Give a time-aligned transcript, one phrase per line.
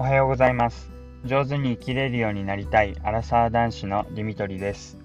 [0.00, 0.90] おはようございます。
[1.26, 4.96] 上手に生きれるようになりたいアラサー男子のディミトリです。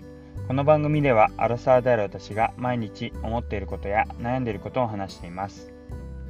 [0.48, 5.74] この番組ではアラサーである私が毎日思っていることや悩んでいることを話しています。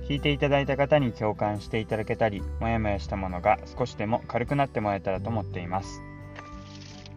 [0.09, 6.01] 聞いていただいた方に共感していただけたりもやもやしたものが少しでも軽くなってもらえたらと思っています。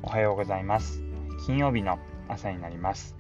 [0.03, 1.01] おはようございます。
[1.47, 3.17] 金曜日の朝になります。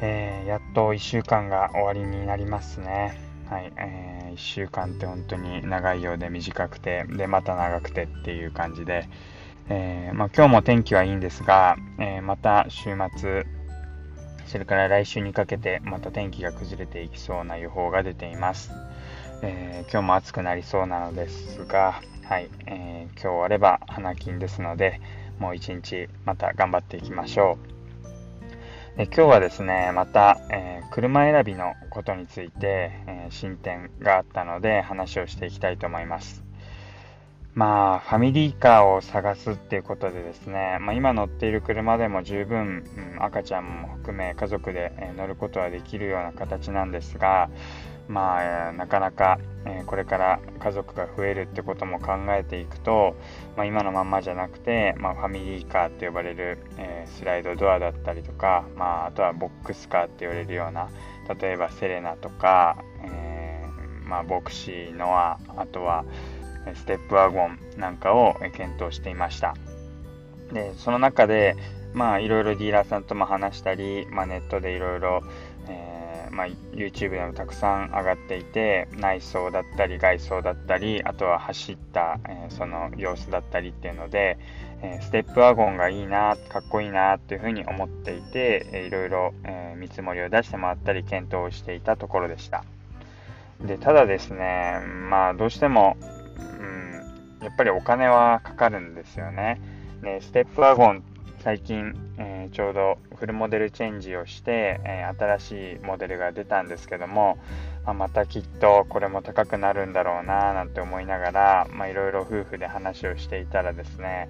[0.00, 3.31] えー、やっと1週間が終わりになりますね。
[3.52, 9.06] はい、えー、1週間って本当に長いようで短くて、で、また長くてっていう感じで、
[9.68, 13.44] えー、まあ、今日も天気はいいんですが、えー、また週末、
[14.46, 18.72] それから来週にかけてまた天気が崩れていきそうな予報が出ています。
[19.42, 25.00] え今日も暑くなりそうなのですが、はい、え今日あれば花金ですので、
[25.38, 27.71] もう一日また頑張っていきましょう。
[28.98, 36.44] え今日はですね、また、えー、車選びのことについて、えー、進展があったので話をしていきたいと思います。
[37.54, 42.84] まあ、ファミリーカーを探すっていうことでですね、まあ、今乗っている車でも十分、
[43.16, 47.50] うん、赤ちゃんも含め家族で、えー、乗ることはできるような形なんですが、
[48.08, 53.16] まあ、え、なかなか、えー、これから家族が増えるってことも考えていくと、
[53.54, 60.88] まあ、今のまんまじゃなくて、まあ、ファミリーカーって呼ばれる、えー、スライドドアだったりとか、まあ、あとはボックスカーって言われるような
[61.38, 63.62] 例えばセレナとか、え
[64.04, 66.04] まあ、ボクシーノアあとは
[66.74, 69.54] ステップワゴンなんかを検討していました。
[70.52, 71.56] でその中で
[71.94, 75.22] まあいろいろディーラーさんとも話したり、まあ、ネットでいろいろ
[76.32, 84.38] まあ、YouTube でもたくさん上がっていて内装だったり外装だったりあとは走った、えー、その様子だったりっていうので、
[84.82, 92.64] えー、ステップワゴンがいいなかっこいいなっていうふうに思っていて、えー、いろいろ、え見積もりを出してもらったり検討していたところでした。
[93.60, 95.96] でただですねまあどうしても、
[97.42, 99.60] やっぱりお金はかかるんですよね。
[100.02, 101.02] ねステップワゴン
[101.42, 107.36] 最近、えー、ちょうどフルモデルチェンジをして、えー、新しいモデルが出たんですけども、
[107.84, 114.28] まあ、またきっとこれも高くなるんだろうななんて思いながらいろいろ夫婦で話をしていたらですね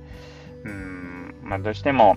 [0.64, 2.16] うん、まあ、どうしても、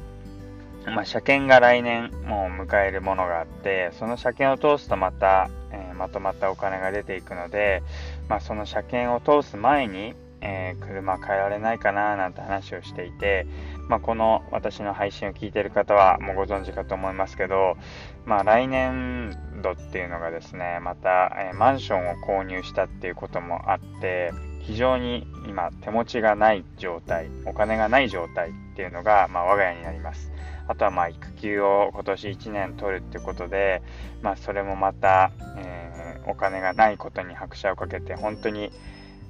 [0.86, 7.84] まあ、車検が来年もう迎えるものがあってその車検を通すとまた、えー、まとまったお金が出ていくので、
[8.30, 10.14] まあ、その車検を通す前に
[10.46, 13.48] えー、車変えられないかななんて話をしていて、
[13.90, 17.78] まあ、この私の配信を聞いてる方はもうご存知かと思いますけど、
[18.26, 30.32] まあ、来年度っていうのがですねまた、えー、マンションを購入したっていうこともあって非常に今手持ちがない状態お金がない状態っていうのが、まあ、我が家になります。
[30.68, 33.84] あとはまあ育休を今年1年取るっていうことで、
[34.24, 38.72] まあ、それもまた、えー、お金がないことに拍車をかけて本当に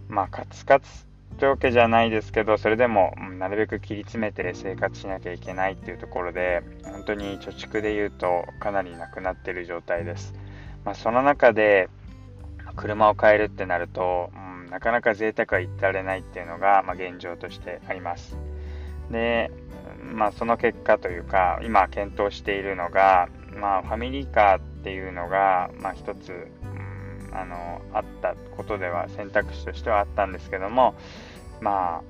[0.08, 1.06] まあカツカツ
[1.36, 10.34] ってわけじゃないですけどそれでもなるべく切り詰めて生活しなきゃいけないっていうところで本当に貯蓄で言うとかなりなくなってる状態です、
[10.86, 11.90] まあ、その中で
[12.76, 18.38] 車を買えるってなると、うん、なかなか贅沢は言ってられないっていうのが、まあ、現状としてあります。
[19.12, 19.52] で、
[20.02, 26.48] まあ、その結果というか今検討しているのが、まあ、ファミリーカーっていうのが、まあ、一つ
[27.36, 30.96] あのあったことでは選択肢としてはあったんですけども
[31.62, 32.02] ま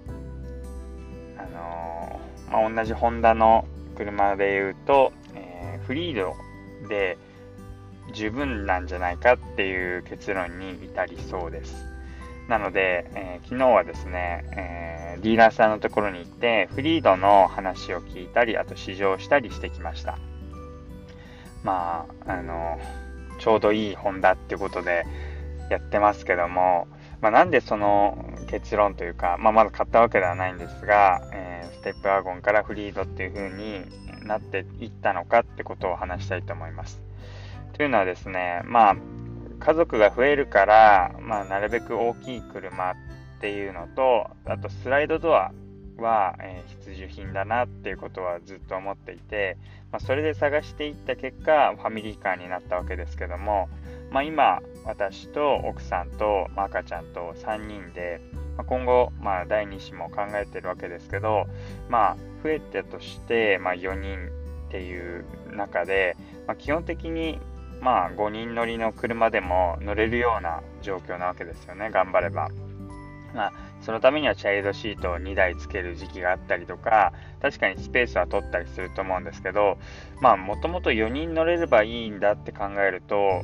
[1.37, 2.19] ああの
[2.51, 6.35] まあ、同じホンダの車で言うと、えー、フリード
[6.87, 7.17] で
[8.13, 11.85] 十分なんじゃないかっていう結論に至りそうです。
[12.47, 20.19] なので、えー、昨日はですね、えー、ディーラーさんのところに行って、フリードの話を聞いたり、あと試乗したりしてきました。
[21.63, 22.79] まあ、あの
[23.39, 25.05] ちょうどいいホンダっていうことで
[25.69, 26.87] やってますけども、
[27.21, 33.85] まあ、なんでその結論というか、まあ、まだ買ったわけではないんですが、えー、ステップワゴンからフリードっていう風に
[34.25, 37.01] なっていったのかってことを話したいと思います。
[37.73, 38.95] というのはですね、まあ、
[39.59, 42.95] 家族が増えるから、まあ、なるべく大きい車っ
[43.41, 45.51] ていうのと、あとスライドドア
[46.01, 49.57] は、えー、必需品だなっていうことはずっと思っていて、
[49.91, 53.69] まあ、それで探していった結果ファミリーカーになったわけですけども、
[54.11, 58.21] まあ、今私と奥さんと、ま、赤ちゃんと3人で、
[58.57, 61.47] まあ、今後、まあ、第2子も考えてるわけですけど、
[61.89, 64.29] まあ、増えてとして、まあ、4人
[64.67, 65.25] っていう
[65.55, 66.17] 中で、
[66.47, 67.39] まあ、基本的に
[67.81, 72.49] まあ5人乗りの車でも乗れるような状況なわけですよね頑張れば。
[73.35, 79.77] まあ、そのためにはチャイルドシートを2台つける時期があったりとか、確かにスペースは取ったりすると思うんですけど、
[80.21, 83.41] まあ、もともと4人乗れればいいんだって考えると、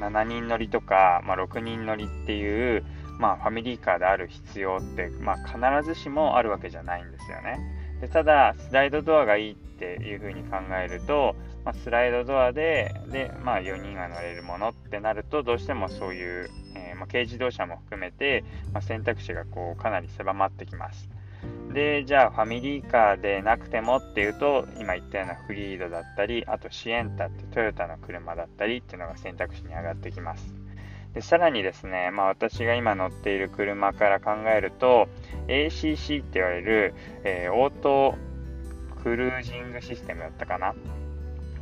[0.00, 2.84] 7人乗りとか、まあ、6人乗りっていう、
[3.18, 7.58] まあ、ファミリーカーである必要って、まあ、必ずしもあるわけじゃないんですよね。
[8.00, 11.34] でただ、スライドドアがいいっていうふうに考えると、
[11.68, 18.42] まあ、スライドドアでで、まあ、4人が乗れるものってなると、どうしてもそういう、えー、まあ、軽自動車も含めて、
[18.72, 21.10] ま選択肢がこうかなり狭まってきます。
[21.74, 30.54] で、じゃあファミリーカーでなくてもっていうと、今言ったようなフリードだったり、あとシエンタってトヨタの車だったりっていうのが選択肢に上がってきます。
[31.12, 35.08] でさらにですね、まあ、私が今乗っている車から考えると
[35.48, 36.94] ACC って言われる、
[37.24, 38.14] えー、オート
[39.02, 40.74] クルージングシステムだったかな、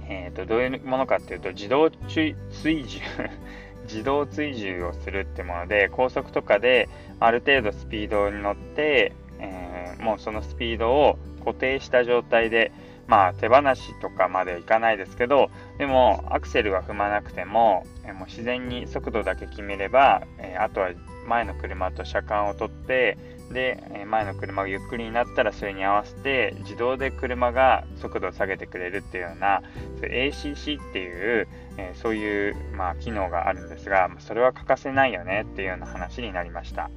[0.08, 3.00] えーと、どういうものかっていうと自動追従
[3.84, 6.88] 自動追従をするってもので高速とかで
[7.20, 12.72] ある程度スピードに乗って、えー、もうそのスピードを固定した状態で
[13.06, 20.90] まあ手放しとかまではいかないですけど、でもアクセルは踏まなくても、えもう自然に速度だけ決めれば、えあとは
[21.26, 23.18] 前の車と車間を取って、
[23.52, 29.62] で、前の車がゆっくりになったらそれに合わせて自動で車が速度を下げてくれるっていうような
[30.00, 36.90] ACC っていう、えそういう、まあ、機能があるんですがそれは欠かせないよねっていうような話になりました。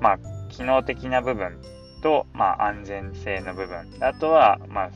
[0.00, 0.18] まあ、
[0.50, 1.58] 機能的な部分
[2.02, 4.90] と、まあ、安全性の部分あとは、まあ、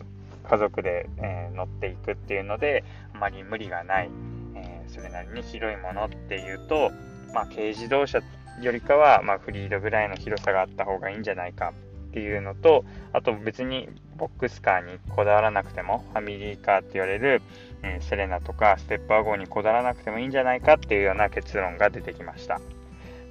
[0.48, 4.10] 家族で、えー、乗っていくっていうのであまり無理がない、
[4.54, 6.90] えー、それなりに広いものっていうと、
[7.34, 8.20] まあ、軽自動車
[8.60, 11.72] よりかは、まあ、フリードぐらいの広さがあった方がいいんじゃないか
[12.10, 17.42] っていうのとあと別にボックスカーにこだわらなくてもファミリーカーって言われる、
[17.82, 22.60] えー、セレナとかステップワゴンにこだわらなくてもいいんじゃないかっていうような結論が出てきました。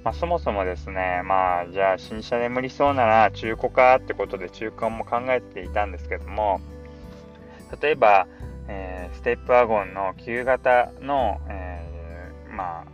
[0.04, 6.60] まあ、そもそもですね、まあ、じゃあ新車で無理そうなら中古かってことで中古も考えていたんですけども、
[7.80, 8.26] 例えば、
[8.66, 12.84] えー、ステップワゴンの旧型の、えー、まあ、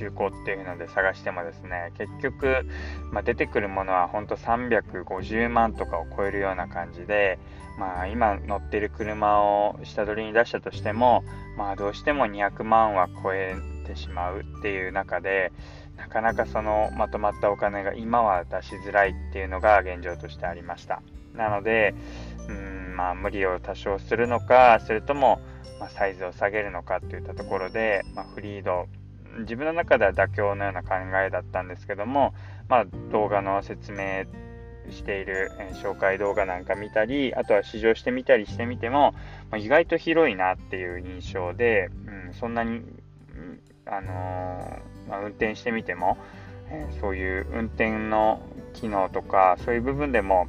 [0.00, 2.64] 中古っていうので探してもですね、結局、
[3.12, 7.38] まあ、出てくるものは本当350万とかを超えるような感じで、
[7.78, 11.22] まあ、今乗ってる車を下取りに出したとしても、
[11.58, 13.54] まあ、どうしても200万は超え
[13.86, 15.52] てしまうっていう中で、
[15.98, 21.02] なかなかそのまとまったお金が今は出しづらいっていうのが現状としてありました。
[21.34, 21.94] なので、
[22.48, 25.40] うんまあ、無理を多少するのか、それとも、
[25.78, 28.86] まサイズを下げるのかっていったところで、まあ、フリード、
[29.38, 30.94] 自分の中では妥協のような考
[31.24, 32.34] えだったんですけども、
[32.68, 34.24] まあ、動画の説明
[34.90, 39.14] している、え紹介動画なんか見たり、あとは試乗してみたりしてみても、
[39.50, 42.82] まあ、意外と広いなっていう印象で、うん、そんなに、
[43.86, 46.18] あのー、まあ、運転してみても、
[46.70, 48.40] え、そういう運転の
[48.72, 50.46] 機能とか、そういう部分でも、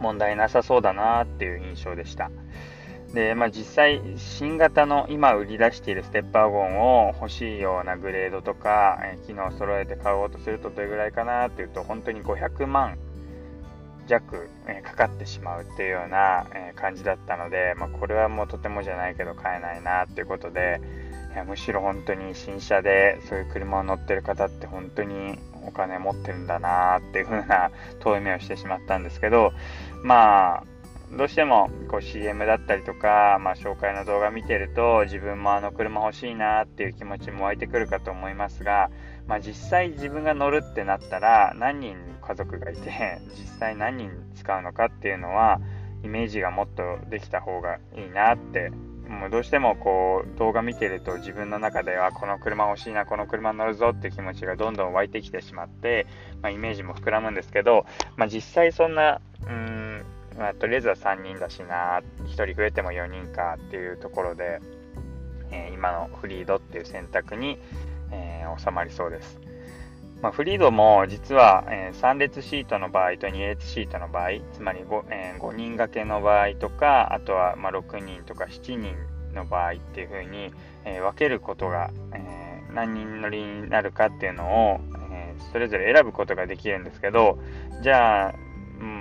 [0.00, 2.30] 問題なさそうだなっていう印象でした。
[3.14, 12.98] で、まあ、実際、新型の今売り出しているステッパーゴンを欲しいようなグレードとか、え、機能を揃えて買おうとするとどれぐらいかなっていうと、本当に500万
[14.06, 20.80] 弱、え、かかってしまうっていうような、え、感じだったので、まあ、これはもうとてもじゃないけど買えないなっていうことで、
[21.32, 27.70] いやむしろ本当に新車でそういう車を乗ってる方って本当にお金持ってるんだなっていう風な
[28.00, 29.52] 遠い目をしてしまったんですけど、
[30.02, 30.64] まあ、
[31.16, 38.90] どうしてもこう CM だったりとか、まあ、紹介の動画見てると自分もあの車欲しいなっていう気持ちも湧いてくるかと思いますが、
[39.26, 45.60] まあ、実際自分が乗るってなったら何人家族がいて 実際何人使うのかっていうのは
[46.04, 48.70] イメージがもっとできた方がいいなって
[49.08, 49.30] もう。
[49.30, 56.06] どうしてもこう動画見てると自分の中ではこの車欲しいなこの車乗るぞって気持ちがどんどん湧いてきてしまって、
[56.42, 57.86] まあ、イメージも膨らむんですけど、
[58.16, 59.77] まあ、実際そんなうん
[60.38, 64.60] まあ、とりあえずは3人だしな1人増えても4人かっていうところで、
[65.50, 67.58] えー、今のフリードっていう選択に、
[68.12, 69.40] えー、収まりそうです。
[70.22, 78.96] まあ、フリードも実は、えー、3列シートの場合と2列シートの場合、つまり 5,、えー、5人掛けの場合とか、あとはま6人とか7人
[79.32, 80.52] の場合っていう風に、
[80.84, 84.80] え、分けることが、え、何人乗りになるかっていうのを、
[85.12, 87.38] え、それぞれ選ぶことができるんですけど、
[87.82, 88.34] じゃあ、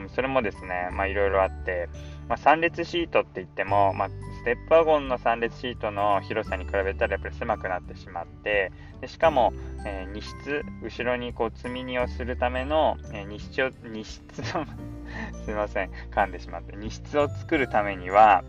[0.10, 1.90] それもですね、まあいろいろあって、
[2.28, 8.72] まあ、3列シートって言っても、まあ、ステップワゴンの3列シートの広さに比べたらやっぱり狭くなってしまって
[9.02, 9.54] でしかも、
[9.86, 18.44] えー、荷室後ろにこう積み荷をするための、えー、荷室を荷室 すいません噛んでしまって荷室を作るためには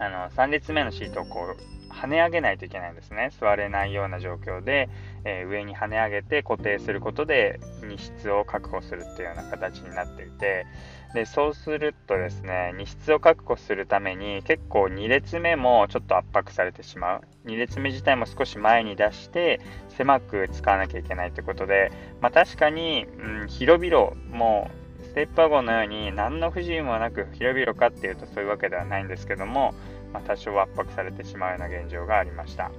[0.00, 3.30] あの3列目のシートをこう跳ね上げないといけないんですね。
[3.40, 4.88] 座れないような状況で、
[5.24, 10.66] えー、上に跳ね上げて固定することで荷室を確保するっていうような形になっていて、
[11.14, 17.20] でそうするとですね、荷室を確保するために結構2列目もちょっと圧迫されてしまう。
[17.46, 21.90] 2列目自体も少し前に出して狭く使わなきゃいけないということで、
[22.20, 24.70] まあ、確かに、うん、広々も
[25.02, 29.74] うステップワゴンのように何の不自由もなく広々かっていうとそういうわけではないんですけども、
[30.12, 32.70] まあ、多少圧迫されてしまうような現状がありました。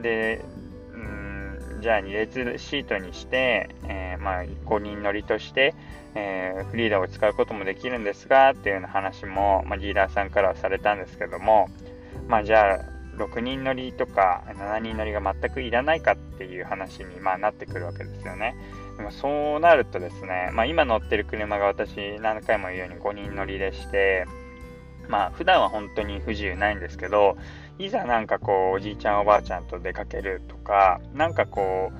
[0.00, 0.44] で、
[0.92, 5.74] うんじゃあ2列シートにして、えー、まあ、5人乗りとして、
[6.14, 11.68] えー、フリーダーを使うこともできるんですがっていうような話も、まあ、ディーラーさんからはされたんですけども、
[12.26, 18.56] まあ、じゃあ6人乗りとか7人乗りが全くいらないかっていう話に、まあ、なってくるわけですよね。
[18.96, 24.26] でもそうなるとですね、まあ、今乗ってる車が私何回も言うように5人乗りでして、
[25.08, 27.36] まあ普段は本当に不自由ないんですけど、
[27.78, 31.92] いざなんかこうおじいちゃんおばあちゃんと出かけるとか、なんかこ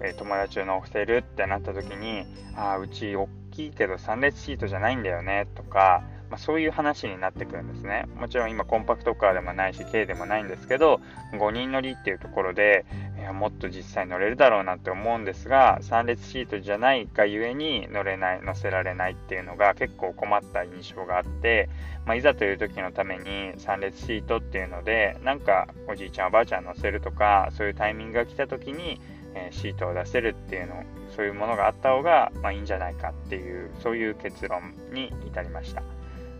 [0.00, 2.24] う、えー、友達を乗せるってなった時に、
[2.56, 8.06] ああ、うち大きいけど3列シートじゃないんだよねとか、まあ、そういう話になってくるんですね。
[8.16, 11.00] もちろん今コンパクトカーでもないし軽でもないんですけど
[11.32, 12.84] 5人乗りっていうところで、
[13.26, 21.68] えー、もっと実際乗れるだろうなって思うんですが3列シートじゃないがゆえに乗れない乗せられないっていうのが結構困った印象があって、
[22.06, 23.24] まあ、いざという時のために
[23.58, 29.00] 3列シートっていうのでなんかおじいちゃんおばあちゃん乗せるとかそういうタイミングが来た時に
[29.36, 30.82] えシートを出せるっていうの
[31.14, 35.82] そういうものがあった方が、まあ、いいんじゃないかっていうそういう結論に至りました。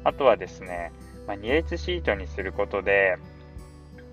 [0.04, 0.92] あとはですね、
[1.26, 3.16] まあ、2列シートにすることで、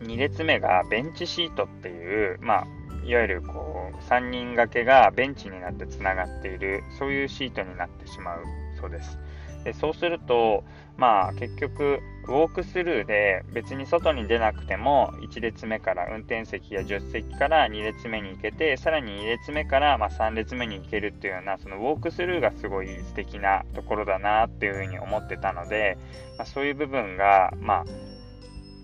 [0.03, 2.67] 2列目がベンチシートっていう、まあ、
[3.05, 8.43] いわゆるこう3人掛けがベンチになってつながっているそういうシートになってしまう
[8.79, 9.17] そうです。
[9.63, 10.63] でそうすると、
[10.98, 25.98] まあ、結局ウォークスルーで別に外に出なくても1列目から運転席や助手席から2列目に行けてさらに2列目からま3列目に行けるっていうようなそのウォークスルーがすごい素敵なところだなっていうふうに思ってたので、
[26.38, 27.86] まあ、そういう部分がまあ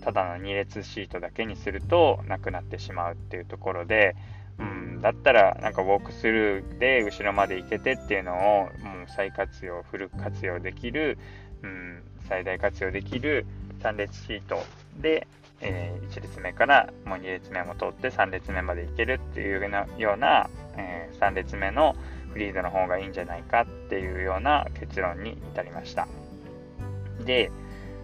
[0.00, 4.16] ただの2列シートだけにするとなくなってしまうっていうところで、
[4.58, 8.70] うん、だったらなんかウォークスルーで後ろまで行けてっていうのをもう
[9.08, 11.18] 再活用フル活用できる、
[11.62, 13.46] うん、最大活用できる
[13.82, 14.62] 3列シート
[15.00, 15.26] で、
[15.60, 19.60] えー、1列目からもう2列目も通って3列目まで行けるっていう
[19.98, 21.96] ような、えー、3列目の
[22.32, 26.06] フリードの方がいいんじゃないかっていうような結論に至りました。
[27.24, 27.50] で、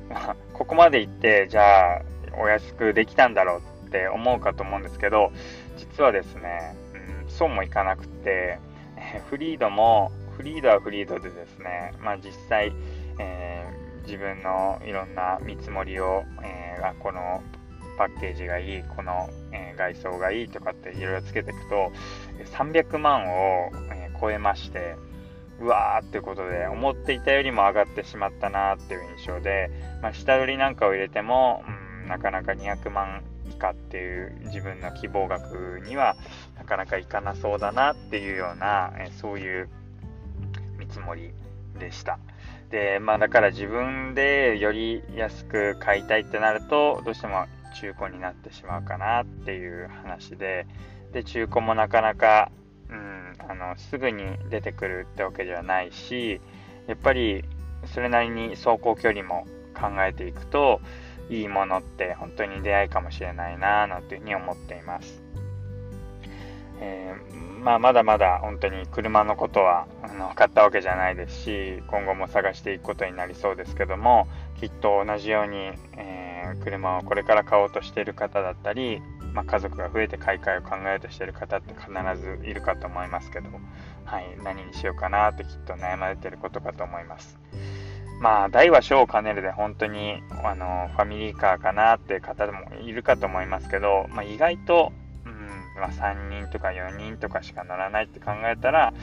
[0.09, 2.03] まあ、ここまで行ってじゃあ
[2.39, 5.33] お安くできたんだろうって思うかと思うんですけど
[5.77, 6.77] 実はですね、
[7.25, 8.59] うん、そうもいかなくて
[9.31, 12.73] フリードもフリードはフリードでですね、まあ、実際、
[13.19, 17.43] えー、自分のいろんな見積もりを、えー、この
[17.97, 21.93] パッケージがいい、この、えー、外装がいいとかっていろいろつけていくと、
[22.57, 24.97] 300万を、え超えまして、
[25.61, 29.71] うわーってことで、思っていたよりも上がってしまったなっていう印象で、
[30.03, 31.65] まあ、下取りなんかを入れても、
[32.03, 36.17] うん、なかなか200万以下っていう自分の希望額には
[36.57, 39.69] なかなかいかなそうだなっていうような、えそういう
[40.79, 41.33] 見積もり
[41.79, 42.19] でした。
[42.71, 47.47] で、まあだから自分でより安く買いたいってなると、どうしても
[47.81, 50.67] 中古になってしまうかなっていう話で、
[51.13, 52.51] で、中古もなかなか、
[52.91, 56.41] うん、あの、すぐに出てくるってわけではないし、
[56.87, 57.45] やっぱり
[57.87, 60.81] それなりに走行距離も考えていくと、
[61.29, 65.23] いいものって本当に出会いかもしれないなぁなんていうふうに思っています。
[66.81, 74.29] えー、まあ、まだまだ本当に車のことはあの買ったわけじゃないですし今後も探していくことになりそうですけども
[74.61, 79.03] きっと同じように、えー、車をこれから買おうとしている方だったり、
[79.37, 83.51] まあ、家族が増えて買い替えを考えようとしている方って必ずいるかと思いますけど、
[84.07, 87.39] はい、何にしようかなってきっと悩まれてることかと思います。
[88.23, 94.93] まあ、大は小を兼ねるで本当にあのファミリーカーかなっていう方もいるかと思いますけど、まあ、意外と
[95.27, 98.95] うんまあ、3人とか4人とかしか乗らないって考えたら、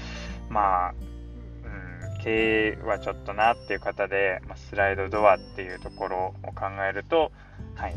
[0.50, 7.32] まあ、うん、経営はちょっとなっていう方で、まあ、スライドドアっていうところを考えると、
[7.76, 7.94] はい、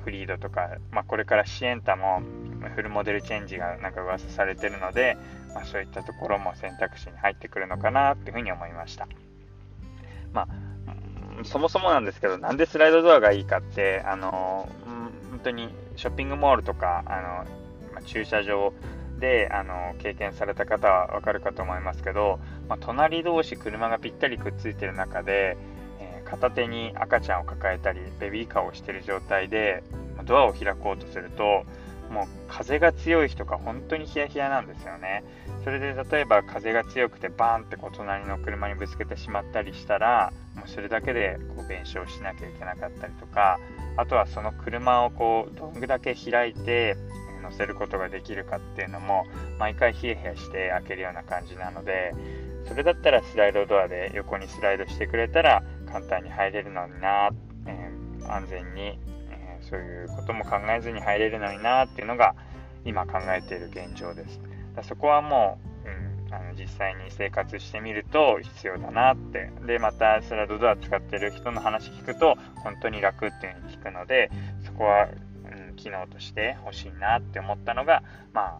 [0.00, 2.22] フリードとか、まあ、これからシエンタも
[2.74, 5.16] フルモデルチェンジがなんか噂されてるので、
[5.54, 9.06] まあ、そういったところも選択肢に入ってくるのかなっていうふうに思いました。
[10.32, 10.48] まあ
[11.44, 14.68] そもそもなんですけど、なんでスライドドアがいいかって、あの
[15.30, 17.44] 本当にショッピングモールとか、あ
[17.88, 18.74] のま駐車場
[19.18, 25.56] であの経験された方はわかるかと思いますけど、まあ、隣同士車がぴったりくっついてる中で、
[26.30, 29.82] 片手に赤ちゃんを抱えたりベビーカーをしてる状態で、
[30.24, 31.64] ドアを開こうとすると
[32.10, 35.24] もう風が強い日とか本当にヒヤヒヤなんですよね。
[35.64, 43.58] それで例えば風が強くてバーンってこう隣の車にぶつけてしまったりしたらもうそれだけでこう弁償しなきゃいけなかったりとか
[43.96, 46.96] あとはその車をこうどんだけ開いて
[47.42, 49.26] 乗せることができるかっていうのも
[49.58, 52.14] 毎回ヒヤヒヤして開けるような感じなので
[52.66, 57.30] それだったらスライドドアで横にスライドしてくれたら簡単に入れるのにな、
[57.66, 58.98] えー、安全に
[59.30, 62.34] えそういうことも考えずに入れるのになっていうのが
[62.84, 64.40] 今考えている現状です。
[64.74, 69.50] だそこはもう、うん、あの実際に生活してみると必要だなって。
[69.66, 74.30] で、またスライドドア使ってる人の話聞くと本当に楽っていうふうに聞くので、
[74.64, 75.08] そこは、
[75.68, 78.58] うん、機能として欲しいなって思ったのが、まあ、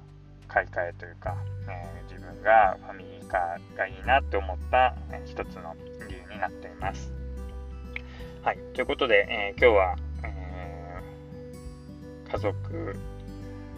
[0.49, 1.37] 買い替えというか、
[1.69, 5.75] えー、自分がファミリーカーがいいなって思った、えー、一つの
[6.09, 7.20] 理由になっています。
[8.43, 11.03] はい、ということで、えー、今日はえ
[12.31, 12.97] 家族、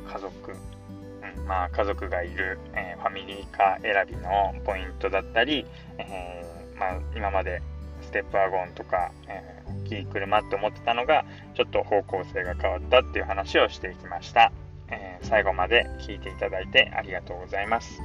[0.07, 5.67] 家族、うんまあ、家族がいる、えー、ファミリーカー選びのポイントだったり、
[5.99, 6.45] え、
[6.79, 7.61] まあ、今まで
[8.03, 14.53] ステップワゴンとか、え、大きい車って思ってたのがちょっと方向性が変わったっていう話をしていきました、
[14.91, 18.01] え最後まで聞いていただいてありがとうございます。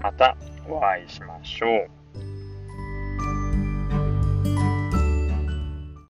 [0.00, 1.99] またお会いしましょう。